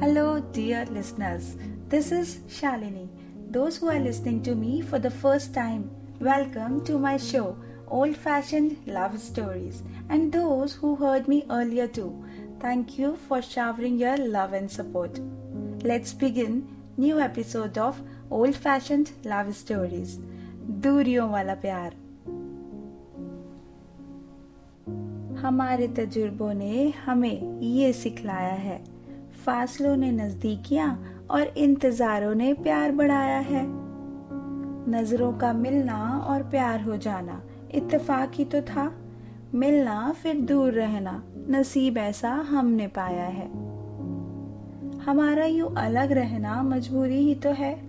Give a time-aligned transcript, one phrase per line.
[0.00, 1.56] Hello, dear listeners.
[1.88, 3.08] This is Shalini.
[3.50, 5.90] Those who are listening to me for the first time,
[6.20, 7.56] welcome to my show,
[7.88, 9.82] Old Fashioned Love Stories.
[10.08, 12.24] And those who heard me earlier too,
[12.60, 15.18] thank you for showering your love and support.
[15.82, 18.00] Let's begin new episode of
[18.30, 20.18] Old Fashioned Love Stories.
[20.82, 22.01] दूरियों वाला प्यार
[25.43, 28.83] हमारे तजुर्बों ने हमें ये सिखलाया है।
[29.45, 33.65] फासलों ने नजदीकियाँ और इंतजारों ने प्यार बढ़ाया है।
[34.89, 37.41] नज़रों का मिलना और प्यार हो जाना
[37.71, 38.95] इत्तेफाक ही तो था।
[39.55, 43.47] मिलना फिर दूर रहना नसीब ऐसा हमने पाया है।
[44.99, 47.81] हमारा यूँ अलग रहना मजबूरी ही तो है।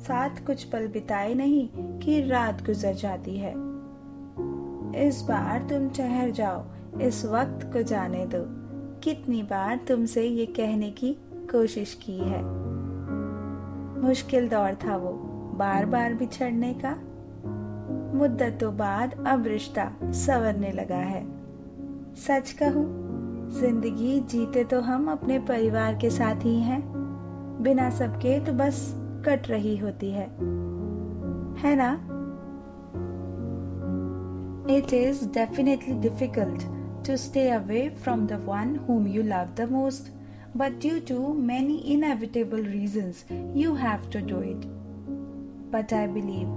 [0.00, 3.73] साथ कुछ पल बिताए नहीं कि रात गुजर जाती है।
[4.94, 6.64] इस बार तुम ठहर जाओ,
[7.00, 8.64] इस वक्त को जाने दो।
[9.00, 12.42] कितनी बार तुमसे ये कहने की कोशिश की है?
[14.02, 15.10] मुश्किल दौर था वो
[15.54, 16.90] बार बार बिछड़ने का।
[18.18, 21.26] मुद्दतों बाद अब रिश्ता संवरने लगा है।
[22.14, 23.04] सच कहूँ,
[23.60, 26.82] ज़िंदगी जीते तो हम अपने परिवार के साथ ही हैं।
[27.62, 28.94] बिना सबके तो बस
[29.26, 30.26] कट रही होती है।
[31.58, 32.13] है ना?
[34.77, 36.63] It is definitely difficult
[37.03, 40.09] to stay away from the one whom you love the most,
[40.55, 43.23] but due to many inevitable reasons,
[43.55, 44.65] you have to do it.
[45.71, 46.47] But I believe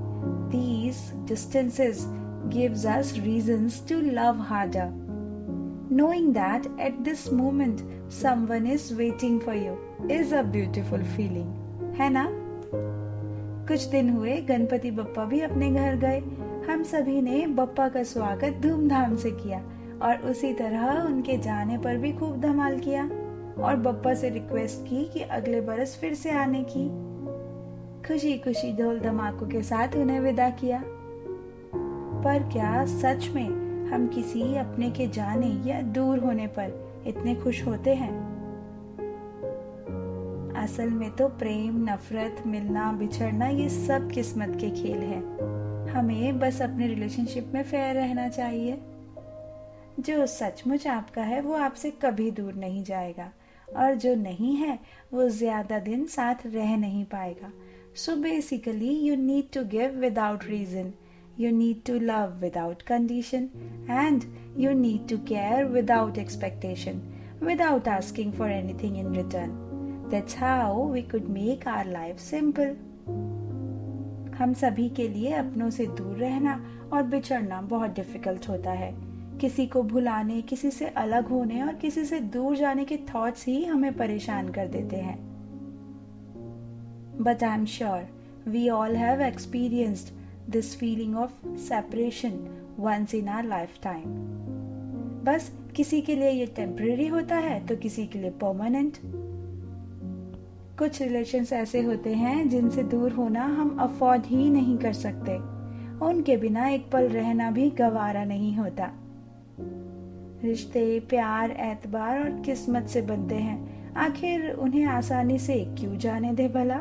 [0.50, 2.06] these distances
[2.50, 4.90] gives us reasons to love harder.
[5.88, 9.78] Knowing that at this moment someone is waiting for you
[10.08, 11.50] is a beautiful feeling,
[11.98, 12.28] है ना?
[13.68, 16.20] कुछ दिन हुए गणपति बप्पा भी अपने घर गए
[16.69, 19.63] हम सभी ने बप्पा का स्वागत धूमधाम से किया
[20.01, 23.03] और उसी तरह उनके जाने पर भी खूब धमाल किया
[23.63, 26.89] और बप्पा से रिक्वेस्ट की कि अगले बरस फिर से आने की।
[28.07, 30.83] खुशी खुशी ढोल धमाकों के साथ उन्हें विदा किया।
[32.23, 33.47] पर क्या सच में
[33.89, 38.37] हम किसी अपने के जाने या दूर होने पर इतने खुश होते हैं?
[40.55, 45.56] असल में तो प्रेम, नफरत, मिलना, बिछड़ना ये सब किस्मत के खेल है।
[45.87, 48.77] हमें बस अपने रिलेशनशिप में फेयर रहना चाहिए।
[49.99, 53.31] जो सचमुच आपका है, वो आपसे कभी दूर नहीं जाएगा।
[53.77, 54.77] और जो नहीं है,
[55.13, 57.51] वो ज़्यादा दिन साथ रह नहीं पाएगा।
[57.95, 60.91] So basically you need to give without reason
[61.39, 63.49] you need to love without condition
[63.89, 64.23] and
[64.57, 67.01] you need to care without expectation
[67.43, 69.49] without asking for anything in return
[70.11, 72.75] that's how we could make our life simple
[74.37, 76.61] हम सभी के लिए अपनों से दूर रहना
[76.93, 78.93] और बिछड़ना बहुत डिफ़िकल्ट होता है।
[79.37, 83.65] किसी को भुलाने, किसी से अलग होने और किसी से दूर जाने के थॉट्स ही
[83.65, 85.17] हमें परेशान कर देते हैं।
[87.21, 88.07] But I am sure
[88.47, 90.13] we all have experienced
[90.51, 94.03] this feeling of separation once in our life time
[95.23, 98.97] बस किसी के लिए ये टेम्पररी होता है तो किसी के लिए परमानेंट
[100.79, 105.37] कुछ रिलेशन ऐसे होते हैं जिनसे दूर होना हम अफोर्ड ही नहीं कर सकते।
[106.05, 108.91] उनके बिना एक पल रहना भी गवारा नहीं होता।
[110.43, 116.47] रिश्ते, प्यार, एतबार और किस्मत से बनते हैं। आखिर उन्हें आसानी से क्यों जाने दे
[116.47, 116.77] भला?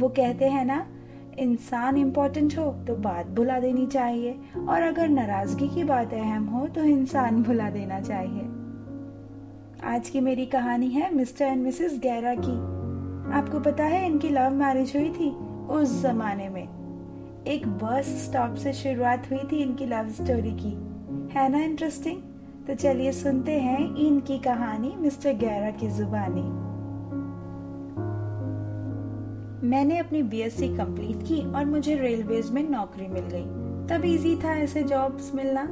[0.00, 0.86] वो कहते हैं ना,
[1.38, 6.68] इंसान इम्पोर्टेंट हो तो बात भुला देनी चाहिए और अगर नाराज़गी की बात अहम हो
[6.68, 8.57] तो इंसान भुला देना चाहिए।
[9.84, 12.52] आज की मेरी कहानी है मिस्टर एंड मिसेस गैरा की।
[13.32, 15.30] आपको पता है इनकी लव मैरिज हुई थी
[15.70, 16.62] उस जमाने में।
[17.46, 20.72] एक बस स्टॉप से शुरुआत हुई थी इनकी लव स्टोरी की।
[21.34, 22.22] है ना इंटरेस्टिंग
[22.66, 26.42] तो चलिए सुनते हैं इनकी कहानी मिस्टर गैरा की जुबानी।
[29.68, 33.44] मैंने अपनी बीएससी कंप्लीट की और मुझे रेलवेज में नौकरी मिल गई।
[33.88, 35.68] तब इजी था ऐसे जॉब्स मिलना।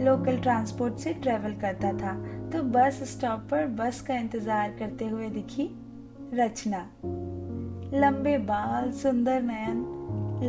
[0.00, 2.12] लोकल ट्रांसपोर्ट से ट्रेवल करता था।
[2.54, 5.64] तो बस स्टॉप पर बस का इंतज़ार करते हुए दिखी
[6.34, 6.78] रचना।
[7.98, 9.80] लंबे बाल, सुंदर नयन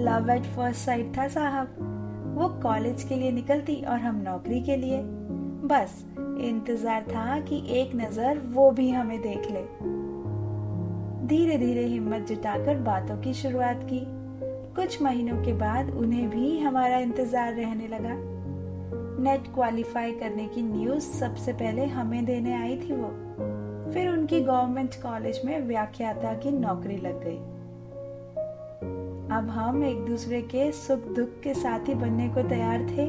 [0.06, 4.76] लव एट फ़र्स्ट साइड था साहब। वो कॉलेज के लिए निकलती और हम नौकरी के
[4.76, 5.00] लिए।
[5.68, 9.64] बस, इंतज़ार था कि एक नज़र वो भी हमें देख ले।
[11.28, 14.04] धीरे धीरे हिम्मत जुटाकर बातों की शुरुआत की।
[14.76, 18.35] कुछ महीनों के बाद उन्हें भी हमारा इंतज़ार रहने लगा।
[19.26, 23.08] नेट क्वालिफाई करने की न्यूज़ सबसे पहले हमें देने आई थी वो।
[23.92, 27.38] फिर उनकी गवर्नमेंट कॉलेज में व्याख्याता की नौकरी लग गई।
[29.38, 33.06] अब हम एक दूसरे के सुख दुख के साथी बनने को तैयार थे।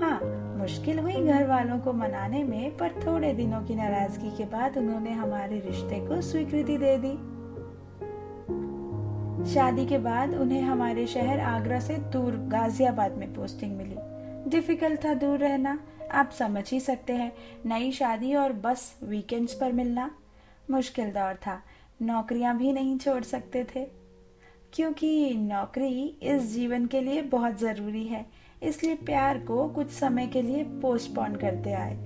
[0.00, 0.20] हाँ
[0.58, 5.12] मुश्किल हुई घर वालों को मनाने में, पर थोड़े दिनों की नाराज़गी के बाद उन्होंने
[5.12, 7.16] हमारे रिश्ते को स्वीकृति दे दी।
[9.54, 13.96] शादी के बाद उन्हें हमारे शहर आगरा से दूर गाजियाबाद में पोस्टिंग मिली।
[14.54, 15.78] डिफ़िकल्ट था दूर रहना।
[16.12, 17.32] आप समझ ही सकते हैं,
[17.66, 20.10] नई शादी और बस वीकेंड्स पर मिलना
[20.70, 21.62] मुश्किल दौर था।
[22.02, 23.84] नौकरियाँ भी नहीं छोड़ सकते थे।
[24.72, 28.24] क्योंकि नौकरी इस जीवन के लिए बहुत ज़रूरी है,
[28.62, 31.96] इसलिए प्यार को कुछ समय के लिए पोस्टपोन करते आए।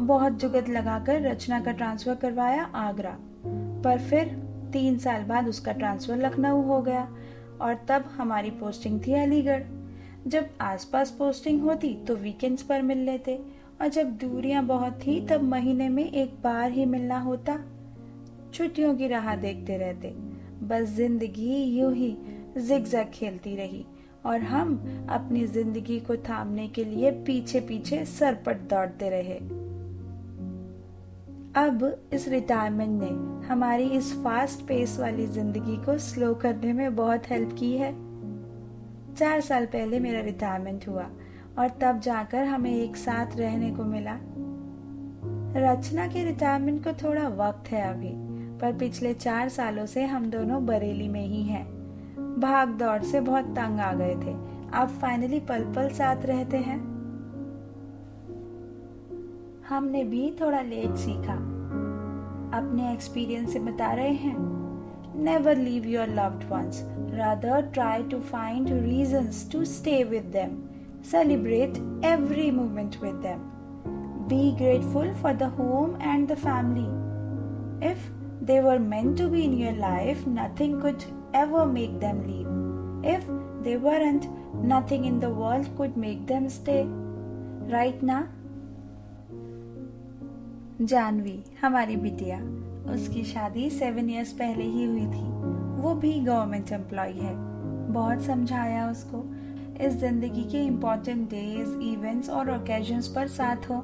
[0.00, 3.16] बहुत जुगत लगाकर रचना का ट्रांसफ़र करवाया आगरा,
[3.84, 4.28] पर फिर
[4.72, 7.08] तीन साल बाद उसका ट्रांसफ़र लखनऊ हो गया।
[7.60, 9.62] और तब हमारी पोस्टिंग थी अलीगढ़।
[10.26, 13.36] जब आसपास पोस्टिंग होती तो वीकेंड्स पर मिल लेते
[13.80, 17.58] और जब दूरियाँ बहुत थी तब महीने में एक बार ही मिलना होता।
[18.54, 20.14] छुट्टियों की राह देखते रहते।
[20.62, 22.16] बस ज़िंदगी यूँ ही
[22.58, 23.84] जिगजैग खेलती रही
[24.26, 24.74] और हम
[25.10, 29.38] अपनी ज़िंदगी को थामने के लिए पीछे पीछे सरपट दौड़ते रहे।
[31.56, 33.08] अब इस रिटायरमेंट ने
[33.46, 37.92] हमारी इस फास्ट पेस वाली ज़िंदगी को स्लो करने में बहुत हेल्प की है।
[39.14, 41.06] चार साल पहले मेरा रिटायरमेंट हुआ
[41.58, 44.18] और तब जाकर हमें एक साथ रहने को मिला।
[45.56, 48.12] रचना के रिटायरमेंट को थोड़ा वक्त है अभी,
[48.58, 51.64] पर पिछले चार सालों से हम दोनों बरेली में ही हैं।
[52.40, 54.34] भाग दौड़ से बहुत तंग आ गए थे।
[54.74, 56.93] अब फाइनली पल पल साथ रहते हैं।
[59.68, 61.34] हमने भी थोड़ा लेट सीखा।
[62.56, 64.36] अपने एक्सपीरियंस से बता रहे हैं।
[65.24, 66.82] Never leave your loved ones
[67.14, 70.56] rather try to find reasons to stay with them
[71.10, 73.40] celebrate every moment with them
[74.28, 78.10] be grateful for the home and the family if
[78.44, 81.02] they were meant to be in your life nothing could
[81.36, 83.30] ever make them leave if
[83.64, 84.22] they weren't
[84.66, 86.82] nothing in the world could make them stay
[87.70, 88.26] right ना
[90.82, 92.38] जानवी, हमारी बिटिया।
[92.94, 95.24] उसकी शादी seven years पहले ही हुई थी।
[95.82, 97.34] वो भी गवर्नमेंट एम्प्लॉय है।
[97.92, 99.22] बहुत समझाया उसको।
[99.84, 103.82] इस ज़िंदगी के इम्पोर्टेंट डेज़ इवेंट्स और ओकेजन्स पर साथ हो।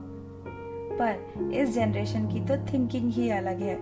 [1.01, 3.79] पर इस जनरेशन की तो थिंकिंग ही अलग है।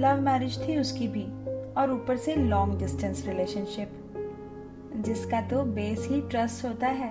[0.00, 1.24] लव मैरिज थी उसकी भी,
[1.72, 3.92] और ऊपर से लॉन्ग डिस्टेंस रिलेशनशिप
[4.96, 7.10] जिसका तो बेस ही ट्रस्ट होता है।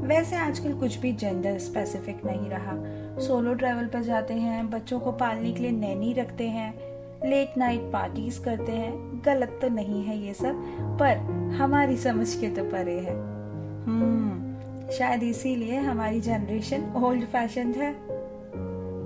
[0.00, 5.12] वैसे आजकल कुछ भी जेंडर स्पेसिफिक नहीं रहा। सोलो ट्रैवल पर जाते हैं, बच्चों को
[5.12, 6.74] पालने के लिए नैनी रखते हैं,
[7.30, 10.52] लेट नाइट पार्टीज़ करते हैं, गलत तो नहीं है ये सब,
[11.00, 11.16] पर
[11.60, 13.14] हमारी समझ के तो परे है।
[13.84, 17.94] हम्म शायद इसीलिए हमारी जनरेशन ओल्ड फ़ैशन है।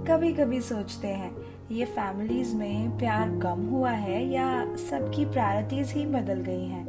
[0.07, 1.37] कभी कभी सोचते हैं,
[1.73, 6.87] ये फैमिलीज़ में प्यार कम हुआ है या सबकी प्रायोरिटीज ही बदल गई हैं?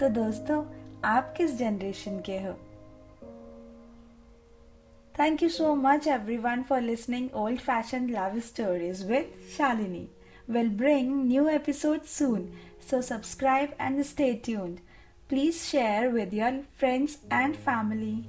[0.00, 0.64] तो दोस्तों,
[1.04, 2.54] आप किस जनरेशन के हो?
[5.14, 10.08] Thank you so much everyone for listening old fashioned love stories with Shalini.
[10.48, 14.80] We'll bring new episodes soon, so subscribe and stay tuned.
[15.28, 18.28] Please share with your friends and family.